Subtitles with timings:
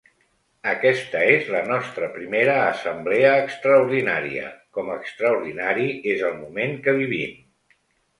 [0.69, 4.47] Aquesta és la nostra primera assemblea extraordinària,
[4.79, 7.37] com extraordinari és el moment que vivim.